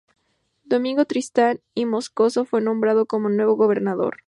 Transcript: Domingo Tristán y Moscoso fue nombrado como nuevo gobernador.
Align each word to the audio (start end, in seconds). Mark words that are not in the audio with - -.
Domingo 0.63 1.05
Tristán 1.05 1.61
y 1.75 1.85
Moscoso 1.85 2.43
fue 2.43 2.59
nombrado 2.59 3.05
como 3.05 3.29
nuevo 3.29 3.53
gobernador. 3.55 4.17